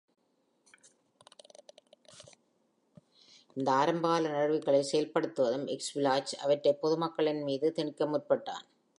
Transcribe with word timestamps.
இந்த 3.57 3.69
ஆரம்பகால 3.71 4.29
நடவடிக்கைகளை 4.29 4.81
செயல்படுத்தியதும், 4.91 5.67
எஸ்க்குவிலாச் 5.67 6.33
அவற்றை 6.39 6.73
பொது 6.73 6.97
மக்களின் 6.97 7.43
மீது 7.43 7.69
திணிக்க 7.71 8.05
முற்பட்டான். 8.05 8.65